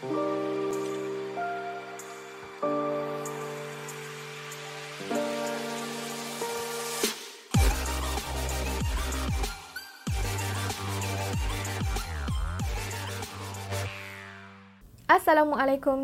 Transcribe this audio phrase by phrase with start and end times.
[0.00, 0.16] Assalamualaikum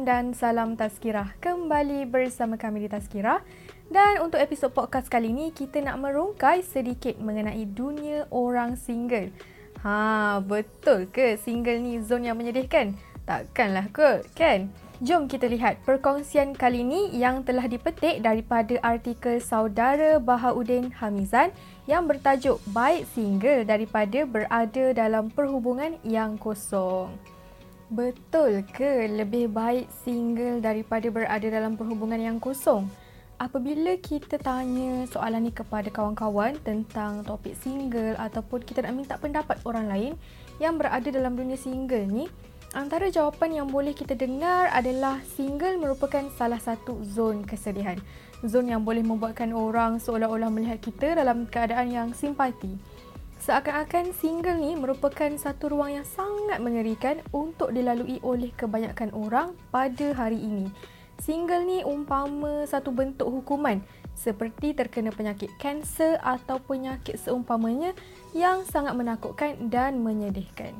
[0.04, 1.32] dan salam Tazkirah.
[1.40, 3.40] Kembali bersama kami di Tazkirah.
[3.88, 9.32] Dan untuk episod podcast kali ini, kita nak merungkai sedikit mengenai dunia orang single.
[9.80, 13.15] Ha, betul ke single ni zon yang menyedihkan?
[13.26, 14.70] Takkanlah kot, kan?
[15.02, 21.52] Jom kita lihat perkongsian kali ini yang telah dipetik daripada artikel saudara Bahaudin Hamizan
[21.84, 27.12] yang bertajuk Baik Single Daripada Berada Dalam Perhubungan Yang Kosong.
[27.86, 32.90] Betul ke lebih baik single daripada berada dalam perhubungan yang kosong?
[33.38, 39.62] Apabila kita tanya soalan ni kepada kawan-kawan tentang topik single ataupun kita nak minta pendapat
[39.62, 40.12] orang lain
[40.58, 42.26] yang berada dalam dunia single ni,
[42.76, 47.96] antara jawapan yang boleh kita dengar adalah single merupakan salah satu zon kesedihan.
[48.44, 52.76] Zon yang boleh membuatkan orang seolah-olah melihat kita dalam keadaan yang simpati.
[53.40, 60.12] Seakan-akan single ni merupakan satu ruang yang sangat mengerikan untuk dilalui oleh kebanyakan orang pada
[60.12, 60.68] hari ini.
[61.16, 63.80] Single ni umpama satu bentuk hukuman
[64.12, 67.96] seperti terkena penyakit kanser atau penyakit seumpamanya
[68.36, 70.76] yang sangat menakutkan dan menyedihkan.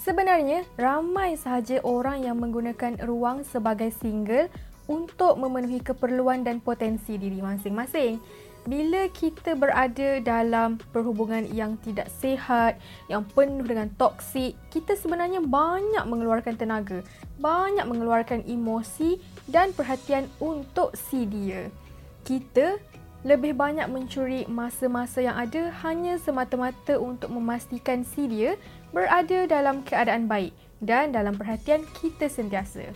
[0.00, 4.48] Sebenarnya, ramai sahaja orang yang menggunakan ruang sebagai single
[4.88, 8.16] untuk memenuhi keperluan dan potensi diri masing-masing
[8.64, 12.76] bila kita berada dalam perhubungan yang tidak sihat,
[13.08, 17.00] yang penuh dengan toksik, kita sebenarnya banyak mengeluarkan tenaga,
[17.40, 19.16] banyak mengeluarkan emosi
[19.48, 21.72] dan perhatian untuk si dia.
[22.20, 22.76] Kita
[23.20, 28.56] lebih banyak mencuri masa-masa yang ada hanya semata-mata untuk memastikan si dia
[28.96, 32.88] berada dalam keadaan baik dan dalam perhatian kita sentiasa.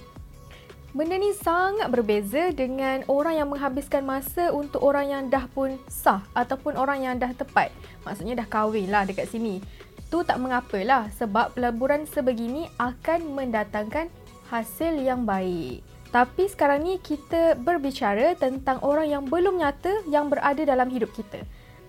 [0.94, 6.22] Benda ni sangat berbeza dengan orang yang menghabiskan masa untuk orang yang dah pun sah
[6.38, 7.74] ataupun orang yang dah tepat.
[8.06, 9.58] Maksudnya dah kahwin lah dekat sini.
[10.06, 14.06] Tu tak mengapalah sebab pelaburan sebegini akan mendatangkan
[14.54, 15.82] hasil yang baik.
[16.14, 21.42] Tapi sekarang ni kita berbicara tentang orang yang belum nyata yang berada dalam hidup kita.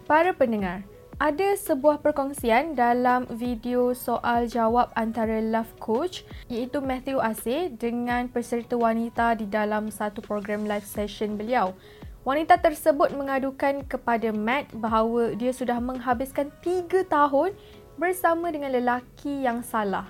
[0.09, 0.81] Para pendengar,
[1.21, 8.73] ada sebuah perkongsian dalam video soal jawab antara Love Coach iaitu Matthew Ase dengan peserta
[8.73, 11.77] wanita di dalam satu program live session beliau.
[12.25, 17.53] Wanita tersebut mengadukan kepada Matt bahawa dia sudah menghabiskan 3 tahun
[18.01, 20.09] bersama dengan lelaki yang salah.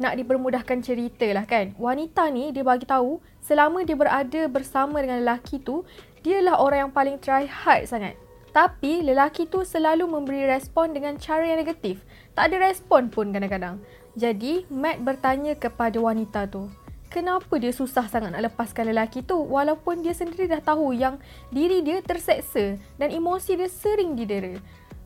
[0.00, 1.76] Nak dipermudahkan cerita lah kan.
[1.76, 5.84] Wanita ni dia bagi tahu selama dia berada bersama dengan lelaki tu,
[6.24, 8.16] dialah orang yang paling try hard sangat.
[8.50, 12.00] Tapi lelaki tu selalu memberi respon dengan cara yang negatif.
[12.32, 13.76] Tak ada respon pun kadang-kadang.
[14.16, 16.66] Jadi Matt bertanya kepada wanita tu,
[17.12, 21.20] kenapa dia susah sangat nak lepaskan lelaki tu walaupun dia sendiri dah tahu yang
[21.54, 24.56] diri dia terseksa dan emosi dia sering didera.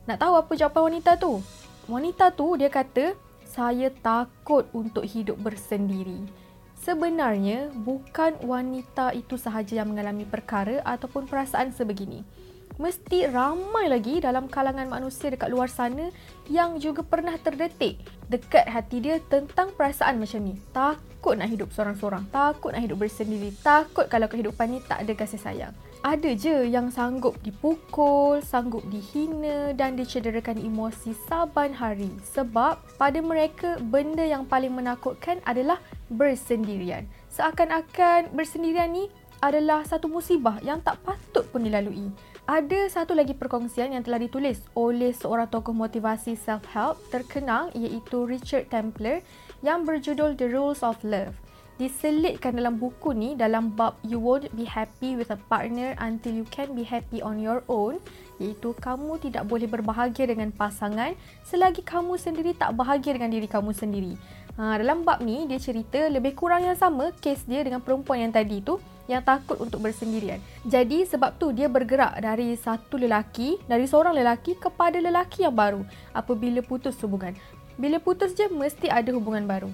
[0.07, 1.43] Nak tahu apa jawapan wanita tu?
[1.85, 3.13] Wanita tu dia kata,
[3.55, 6.27] saya takut untuk hidup bersendiri.
[6.75, 12.27] Sebenarnya bukan wanita itu sahaja yang mengalami perkara ataupun perasaan sebegini
[12.75, 16.11] mesti ramai lagi dalam kalangan manusia dekat luar sana
[16.51, 20.59] yang juga pernah terdetik dekat hati dia tentang perasaan macam ni.
[20.75, 25.41] Takut nak hidup seorang-seorang, takut nak hidup bersendiri, takut kalau kehidupan ni tak ada kasih
[25.41, 25.73] sayang.
[26.05, 33.81] Ada je yang sanggup dipukul, sanggup dihina dan dicederakan emosi saban hari sebab pada mereka
[33.81, 35.81] benda yang paling menakutkan adalah
[36.13, 37.09] bersendirian.
[37.33, 39.09] Seakan-akan bersendirian ni
[39.41, 42.13] adalah satu musibah yang tak patut pun dilalui.
[42.45, 48.69] Ada satu lagi perkongsian yang telah ditulis oleh seorang tokoh motivasi self-help terkenal iaitu Richard
[48.69, 49.25] Templer
[49.65, 51.33] yang berjudul The Rules of Love.
[51.81, 56.45] Diselitkan dalam buku ni dalam bab You won't be happy with a partner until you
[56.53, 57.97] can be happy on your own
[58.37, 61.17] iaitu kamu tidak boleh berbahagia dengan pasangan
[61.49, 64.21] selagi kamu sendiri tak bahagia dengan diri kamu sendiri.
[64.61, 68.37] Ha, dalam bab ni dia cerita lebih kurang yang sama kes dia dengan perempuan yang
[68.37, 68.77] tadi tu
[69.11, 70.41] yang takut untuk bersendirian.
[70.65, 75.85] Jadi sebab tu dia bergerak dari satu lelaki, dari seorang lelaki kepada lelaki yang baru
[76.17, 77.37] apabila putus hubungan.
[77.77, 79.71] Bila putus je mesti ada hubungan baru.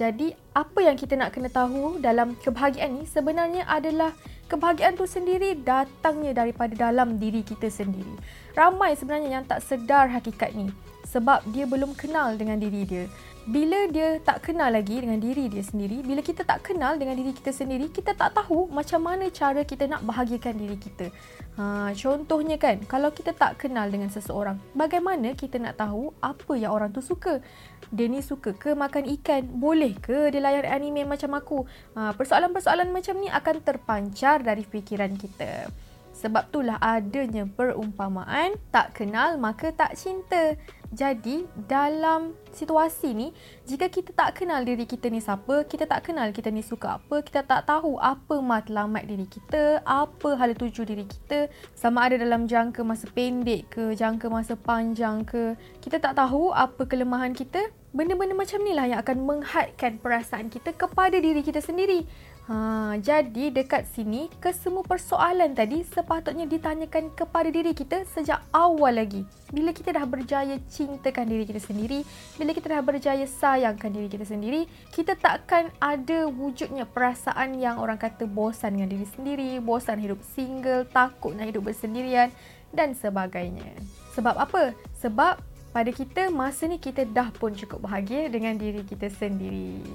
[0.00, 4.16] Jadi apa yang kita nak kena tahu dalam kebahagiaan ni sebenarnya adalah
[4.48, 8.16] kebahagiaan tu sendiri datangnya daripada dalam diri kita sendiri.
[8.56, 10.72] Ramai sebenarnya yang tak sedar hakikat ni.
[11.10, 13.04] sebab dia belum kenal dengan diri dia
[13.48, 17.32] bila dia tak kenal lagi dengan diri dia sendiri, bila kita tak kenal dengan diri
[17.32, 21.08] kita sendiri, kita tak tahu macam mana cara kita nak bahagiakan diri kita.
[21.56, 26.76] Ha, contohnya kan, kalau kita tak kenal dengan seseorang, bagaimana kita nak tahu apa yang
[26.76, 27.40] orang tu suka?
[27.88, 29.48] Dia ni suka ke makan ikan?
[29.48, 31.64] Boleh ke dia layar anime macam aku?
[31.96, 35.72] Ha, persoalan-persoalan macam ni akan terpancar dari fikiran kita.
[36.20, 40.52] Sebab itulah adanya perumpamaan tak kenal maka tak cinta.
[40.90, 43.30] Jadi dalam situasi ni
[43.62, 47.22] jika kita tak kenal diri kita ni siapa, kita tak kenal kita ni suka apa,
[47.22, 51.46] kita tak tahu apa matlamat diri kita, apa hala tuju diri kita,
[51.78, 56.82] sama ada dalam jangka masa pendek ke, jangka masa panjang ke, kita tak tahu apa
[56.90, 62.02] kelemahan kita, benda-benda macam ni lah yang akan menghadkan perasaan kita kepada diri kita sendiri.
[62.50, 69.22] Ha, jadi dekat sini kesemua persoalan tadi sepatutnya ditanyakan kepada diri kita sejak awal lagi.
[69.54, 72.02] Bila kita dah berjaya cintakan diri kita sendiri,
[72.34, 78.02] bila kita dah berjaya sayangkan diri kita sendiri, kita takkan ada wujudnya perasaan yang orang
[78.02, 82.34] kata bosan dengan diri sendiri, bosan hidup single, takut nak hidup bersendirian
[82.74, 83.78] dan sebagainya.
[84.18, 84.74] Sebab apa?
[84.98, 85.38] Sebab
[85.70, 89.86] pada kita masa ni kita dah pun cukup bahagia dengan diri kita sendiri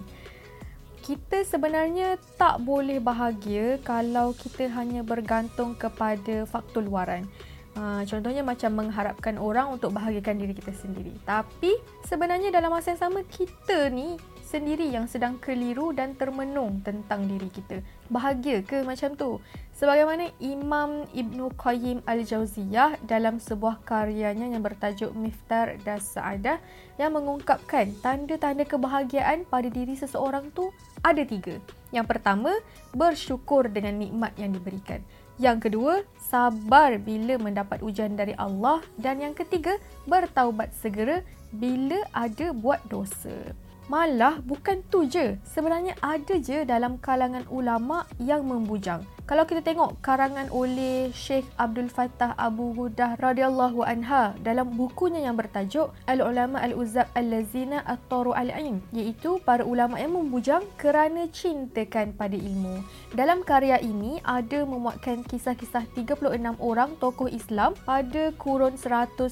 [1.06, 7.30] kita sebenarnya tak boleh bahagia kalau kita hanya bergantung kepada faktor luaran.
[7.78, 11.14] Uh, contohnya macam mengharapkan orang untuk bahagiakan diri kita sendiri.
[11.22, 11.78] Tapi
[12.10, 17.50] sebenarnya dalam masa yang sama kita ni sendiri yang sedang keliru dan termenung tentang diri
[17.50, 17.82] kita.
[18.14, 19.42] Bahagia ke macam tu?
[19.76, 26.62] Sebagaimana Imam Ibn Qayyim Al-Jauziyah dalam sebuah karyanya yang bertajuk Miftar dan Sa'adah
[26.96, 30.70] yang mengungkapkan tanda-tanda kebahagiaan pada diri seseorang tu
[31.02, 31.60] ada tiga.
[31.92, 32.54] Yang pertama,
[32.96, 35.04] bersyukur dengan nikmat yang diberikan.
[35.36, 38.80] Yang kedua, sabar bila mendapat ujian dari Allah.
[38.96, 39.76] Dan yang ketiga,
[40.08, 41.20] bertaubat segera
[41.52, 43.52] bila ada buat dosa.
[43.86, 45.38] Malah bukan tu je.
[45.46, 49.06] Sebenarnya ada je dalam kalangan ulama yang membujang.
[49.26, 55.34] Kalau kita tengok karangan oleh Sheikh Abdul Fattah Abu Hudah radhiyallahu anha dalam bukunya yang
[55.34, 62.86] bertajuk Al-Ulama Al-Uzab Al-Lazina At-Taru Al-Ain iaitu para ulama yang membujang kerana cintakan pada ilmu.
[63.18, 69.26] Dalam karya ini ada memuatkan kisah-kisah 36 orang tokoh Islam pada kurun 131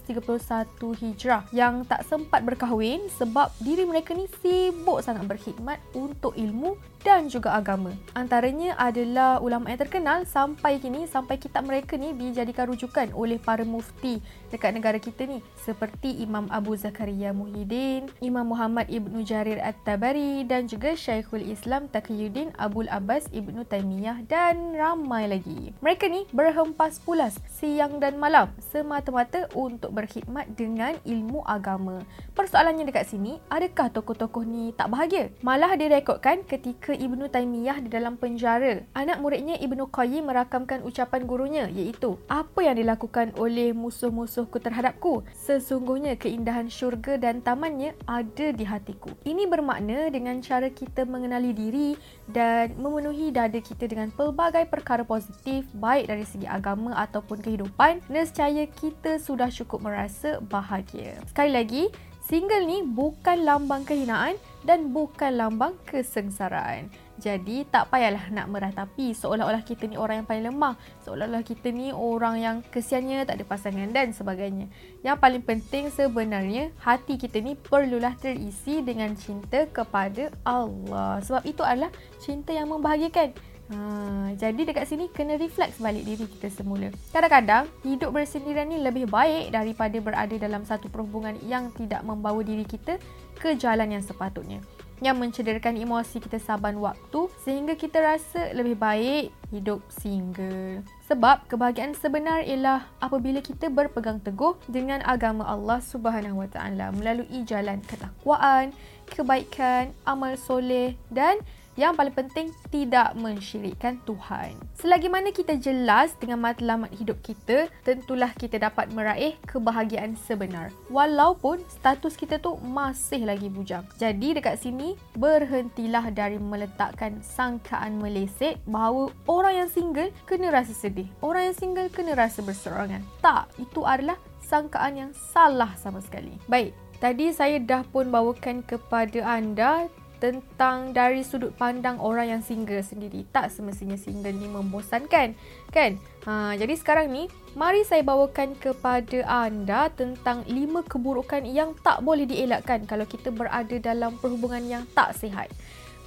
[1.05, 7.27] Hijrah yang tak sempat berkahwin sebab diri mereka ni sibuk sangat berkhidmat untuk ilmu dan
[7.27, 7.91] juga agama.
[8.15, 13.67] Antaranya adalah ulama yang terkenal sampai kini sampai kitab mereka ni dijadikan rujukan oleh para
[13.67, 20.47] mufti dekat negara kita ni seperti Imam Abu Zakaria Muhyiddin, Imam Muhammad Ibnu Jarir At-Tabari
[20.47, 25.75] dan juga Syekhul Islam Taqiyuddin Abdul Abbas Ibnu Taimiyah dan ramai lagi.
[25.83, 32.05] Mereka ni berhempas pulas siang dan malam semata-mata untuk berkhidmat dengan ilmu agama.
[32.37, 35.33] Persoalannya dekat sini, adakah tokoh-tokoh ni tak bahagia?
[35.41, 38.85] Malah direkodkan ketika Ibnu Taimiyah di dalam penjara.
[38.93, 45.25] Anak muridnya Ibnu Qayyim merakamkan ucapan gurunya iaitu, apa yang dilakukan oleh musuh-musuhku terhadapku?
[45.33, 49.11] Sesungguhnya keindahan syurga dan tamannya ada di hatiku.
[49.25, 51.89] Ini bermakna dengan cara kita mengenali diri
[52.31, 58.69] dan memenuhi dada kita dengan pelbagai perkara positif baik dari segi agama ataupun kehidupan, nescaya
[58.69, 61.17] kita sudah cukup merasa bahagia.
[61.27, 61.83] Sekali lagi,
[62.23, 66.87] single ni bukan lambang kehinaan dan bukan lambang kesengsaraan.
[67.21, 70.75] Jadi tak payahlah nak meratapi seolah-olah kita ni orang yang paling lemah,
[71.05, 74.67] seolah-olah kita ni orang yang kesiannya tak ada pasangan dan sebagainya.
[75.05, 81.21] Yang paling penting sebenarnya hati kita ni perlulah terisi dengan cinta kepada Allah.
[81.21, 83.53] Sebab itu adalah cinta yang membahagiakan.
[83.71, 86.91] Ha, jadi dekat sini kena refleks balik diri kita semula.
[87.15, 92.67] Kadang-kadang hidup bersendirian ni lebih baik daripada berada dalam satu perhubungan yang tidak membawa diri
[92.67, 92.99] kita
[93.37, 94.61] ke jalan yang sepatutnya.
[95.03, 100.79] Yang mencederakan emosi kita saban waktu sehingga kita rasa lebih baik hidup single.
[101.11, 107.43] Sebab kebahagiaan sebenar ialah apabila kita berpegang teguh dengan agama Allah Subhanahu Wa Taala melalui
[107.43, 108.71] jalan ketakwaan,
[109.11, 111.37] kebaikan, amal soleh dan
[111.73, 114.53] yang paling penting, tidak mensyirikkan Tuhan.
[114.77, 120.69] Selagi mana kita jelas dengan matlamat hidup kita, tentulah kita dapat meraih kebahagiaan sebenar.
[120.93, 123.85] Walaupun status kita tu masih lagi bujang.
[123.97, 131.09] Jadi dekat sini, berhentilah dari meletakkan sangkaan meleset bahawa orang yang single kena rasa sedih.
[131.25, 133.01] Orang yang single kena rasa berserangan.
[133.21, 136.37] Tak, itu adalah sangkaan yang salah sama sekali.
[136.45, 139.89] Baik, tadi saya dah pun bawakan kepada anda
[140.23, 143.27] tentang dari sudut pandang orang yang single sendiri.
[143.35, 145.35] Tak semestinya single ni membosankan,
[145.75, 145.99] kan?
[146.23, 147.27] Ha, jadi sekarang ni,
[147.59, 153.75] mari saya bawakan kepada anda tentang lima keburukan yang tak boleh dielakkan kalau kita berada
[153.83, 155.51] dalam perhubungan yang tak sihat.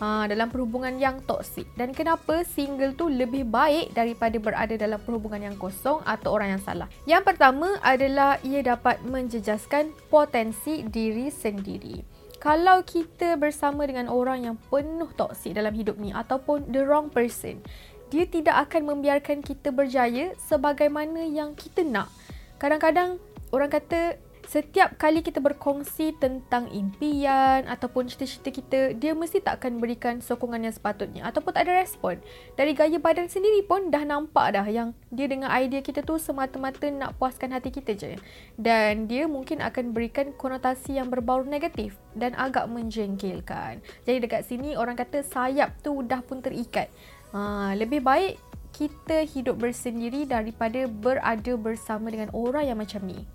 [0.00, 5.52] Ha, dalam perhubungan yang toksik dan kenapa single tu lebih baik daripada berada dalam perhubungan
[5.52, 6.88] yang kosong atau orang yang salah.
[7.08, 14.56] Yang pertama adalah ia dapat menjejaskan potensi diri sendiri kalau kita bersama dengan orang yang
[14.68, 17.64] penuh toksik dalam hidup ni ataupun the wrong person,
[18.12, 22.12] dia tidak akan membiarkan kita berjaya sebagaimana yang kita nak.
[22.60, 23.18] Kadang-kadang
[23.50, 29.82] orang kata setiap kali kita berkongsi tentang impian ataupun cita-cita kita, dia mesti tak akan
[29.82, 32.22] berikan sokongan yang sepatutnya ataupun tak ada respon.
[32.54, 36.86] Dari gaya badan sendiri pun dah nampak dah yang dia dengan idea kita tu semata-mata
[36.94, 38.14] nak puaskan hati kita je.
[38.54, 43.82] Dan dia mungkin akan berikan konotasi yang berbau negatif dan agak menjengkelkan.
[44.06, 46.86] Jadi dekat sini orang kata sayap tu dah pun terikat.
[47.34, 48.38] Ha, lebih baik
[48.70, 53.26] kita hidup bersendiri daripada berada bersama dengan orang yang macam ni.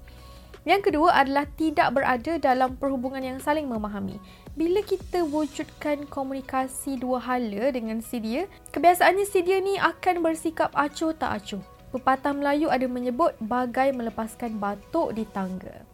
[0.61, 4.21] Yang kedua adalah tidak berada dalam perhubungan yang saling memahami.
[4.53, 10.69] Bila kita wujudkan komunikasi dua hala dengan si dia, kebiasaannya si dia ni akan bersikap
[10.77, 11.63] acuh tak acuh.
[11.91, 15.90] Pepatah Melayu ada menyebut bagai melepaskan batuk di tangga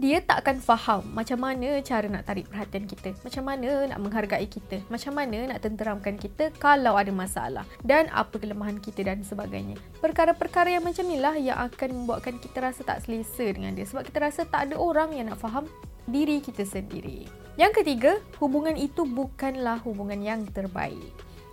[0.00, 4.48] dia tak akan faham macam mana cara nak tarik perhatian kita, macam mana nak menghargai
[4.48, 9.76] kita, macam mana nak tenteramkan kita kalau ada masalah dan apa kelemahan kita dan sebagainya.
[10.00, 14.18] Perkara-perkara yang macam inilah yang akan membuatkan kita rasa tak selesa dengan dia sebab kita
[14.24, 15.68] rasa tak ada orang yang nak faham
[16.08, 17.28] diri kita sendiri.
[17.60, 21.12] Yang ketiga, hubungan itu bukanlah hubungan yang terbaik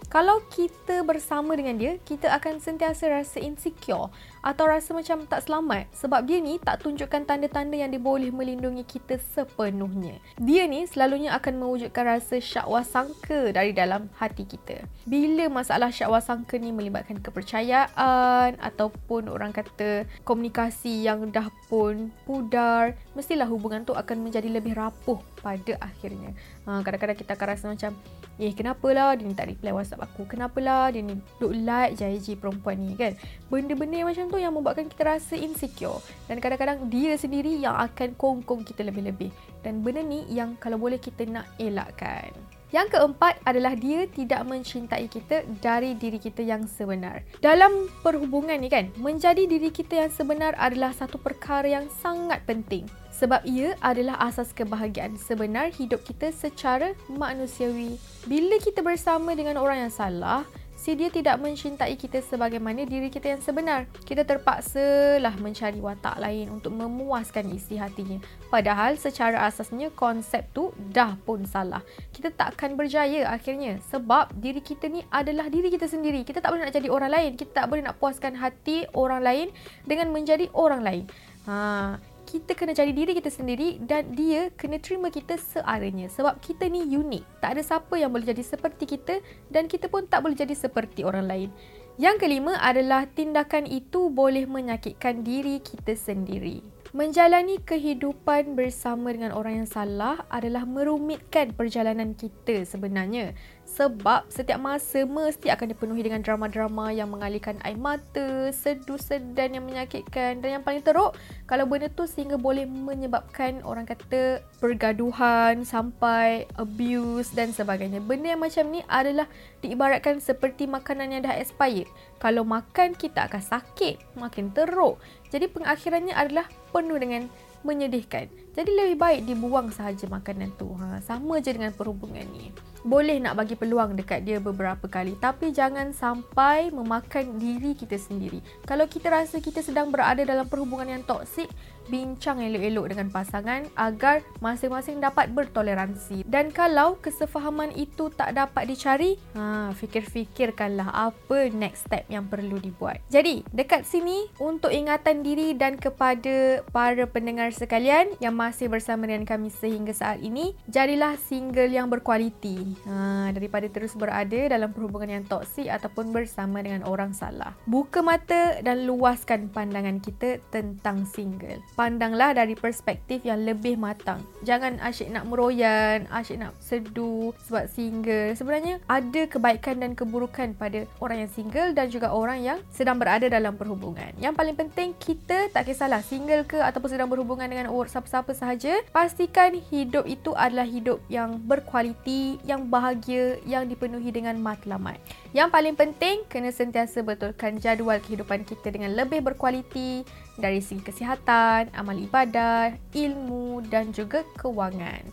[0.09, 5.91] kalau kita bersama dengan dia, kita akan sentiasa rasa insecure atau rasa macam tak selamat
[5.91, 10.19] sebab dia ni tak tunjukkan tanda-tanda yang dia boleh melindungi kita sepenuhnya.
[10.39, 14.83] Dia ni selalunya akan mewujudkan rasa syak wasangka dari dalam hati kita.
[15.03, 22.95] Bila masalah syak wasangka ni melibatkan kepercayaan ataupun orang kata komunikasi yang dah pun pudar,
[23.13, 26.35] mestilah hubungan tu akan menjadi lebih rapuh pada akhirnya.
[26.67, 27.91] Ha, kadang-kadang kita akan rasa macam,
[28.39, 30.27] eh kenapalah dia ni tak reply WhatsApp aku?
[30.27, 33.15] Kenapalah dia ni duk like je IG perempuan ni kan?
[33.47, 35.99] Benda-benda macam tu yang membuatkan kita rasa insecure.
[36.29, 39.33] Dan kadang-kadang dia sendiri yang akan kongkong kita lebih-lebih.
[39.65, 42.31] Dan benda ni yang kalau boleh kita nak elakkan.
[42.69, 47.25] Yang keempat adalah dia tidak mencintai kita dari diri kita yang sebenar.
[47.41, 52.85] Dalam perhubungan ni kan, menjadi diri kita yang sebenar adalah satu perkara yang sangat penting.
[53.09, 57.97] Sebab ia adalah asas kebahagiaan sebenar hidup kita secara manusiawi.
[58.29, 60.45] Bila kita bersama dengan orang yang salah,
[60.79, 63.83] si dia tidak mencintai kita sebagaimana diri kita yang sebenar.
[64.07, 68.23] Kita terpaksa lah mencari watak lain untuk memuaskan isi hatinya.
[68.47, 71.83] Padahal secara asasnya konsep tu dah pun salah.
[72.15, 76.23] Kita tak akan berjaya akhirnya sebab diri kita ni adalah diri kita sendiri.
[76.23, 77.31] Kita tak boleh nak jadi orang lain.
[77.35, 79.47] Kita tak boleh nak puaskan hati orang lain
[79.83, 81.03] dengan menjadi orang lain.
[81.43, 86.69] Ha, kita kena cari diri kita sendiri dan dia kena terima kita seadanya sebab kita
[86.69, 87.41] ni unik.
[87.41, 89.17] Tak ada siapa yang boleh jadi seperti kita
[89.49, 91.49] dan kita pun tak boleh jadi seperti orang lain.
[91.97, 96.61] Yang kelima adalah tindakan itu boleh menyakitkan diri kita sendiri.
[96.89, 103.37] Menjalani kehidupan bersama dengan orang yang salah adalah merumitkan perjalanan kita sebenarnya
[103.69, 109.65] sebab setiap masa mesti akan dipenuhi dengan drama-drama yang mengalihkan air mata, sedu sedan yang
[109.69, 111.13] menyakitkan dan yang paling teruk
[111.45, 118.01] kalau benda tu sehingga boleh menyebabkan orang kata pergaduhan sampai abuse dan sebagainya.
[118.01, 119.29] Benda yang macam ni adalah
[119.61, 121.85] diibaratkan seperti makanan yang dah expired.
[122.17, 124.97] Kalau makan kita akan sakit, makin teruk.
[125.29, 127.27] Jadi pengakhirannya adalah penuh dengan
[127.63, 128.31] menyedihkan.
[128.55, 130.71] Jadi lebih baik dibuang sahaja makanan tu.
[130.79, 132.51] Ha, sama je dengan perhubungan ni
[132.83, 138.39] boleh nak bagi peluang dekat dia beberapa kali tapi jangan sampai memakan diri kita sendiri.
[138.63, 141.49] Kalau kita rasa kita sedang berada dalam perhubungan yang toksik,
[141.89, 146.23] bincang elok-elok dengan pasangan agar masing-masing dapat bertoleransi.
[146.23, 153.01] Dan kalau kesefahaman itu tak dapat dicari, ha, fikir-fikirkanlah apa next step yang perlu dibuat.
[153.09, 159.25] Jadi, dekat sini untuk ingatan diri dan kepada para pendengar sekalian yang masih bersama dengan
[159.25, 165.25] kami sehingga saat ini, jadilah single yang berkualiti ha, daripada terus berada dalam perhubungan yang
[165.25, 167.55] toksik ataupun bersama dengan orang salah.
[167.63, 174.19] Buka mata dan luaskan pandangan kita tentang single pandanglah dari perspektif yang lebih matang.
[174.43, 178.35] Jangan asyik nak meroyan, asyik nak sedu sebab single.
[178.35, 183.31] Sebenarnya ada kebaikan dan keburukan pada orang yang single dan juga orang yang sedang berada
[183.31, 184.11] dalam perhubungan.
[184.19, 189.55] Yang paling penting kita tak kisahlah single ke ataupun sedang berhubungan dengan siapa-siapa sahaja, pastikan
[189.55, 194.99] hidup itu adalah hidup yang berkualiti, yang yang bahagia yang dipenuhi dengan matlamat.
[195.31, 200.03] Yang paling penting, kena sentiasa betulkan jadual kehidupan kita dengan lebih berkualiti
[200.35, 205.07] dari segi kesihatan, amal ibadat, ilmu dan juga kewangan.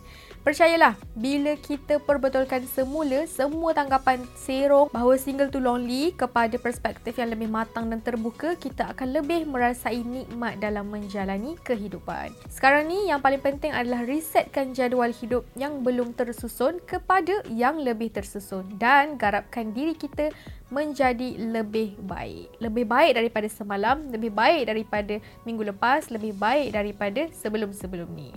[0.45, 7.33] Percayalah, bila kita perbetulkan semula semua tanggapan serong bahawa single tu lonely kepada perspektif yang
[7.33, 12.31] lebih matang dan terbuka, kita akan lebih merasai nikmat dalam menjalani kehidupan.
[12.47, 18.13] Sekarang ni yang paling penting adalah resetkan jadual hidup yang belum tersusun kepada yang lebih
[18.13, 20.31] tersusun dan garapkan diri kita
[20.67, 22.51] menjadi lebih baik.
[22.59, 25.15] Lebih baik daripada semalam, lebih baik daripada
[25.47, 28.35] minggu lepas, lebih baik daripada sebelum-sebelum ni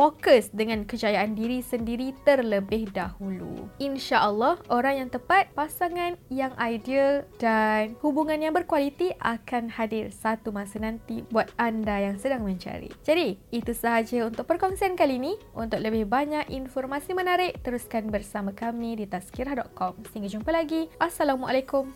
[0.00, 3.68] fokus dengan kejayaan diri sendiri terlebih dahulu.
[3.76, 10.56] Insya Allah, orang yang tepat, pasangan yang ideal dan hubungan yang berkualiti akan hadir satu
[10.56, 12.88] masa nanti buat anda yang sedang mencari.
[13.04, 15.36] Jadi, itu sahaja untuk perkongsian kali ini.
[15.52, 20.00] Untuk lebih banyak informasi menarik, teruskan bersama kami di tazkirah.com.
[20.08, 20.88] Sehingga jumpa lagi.
[20.96, 21.92] Assalamualaikum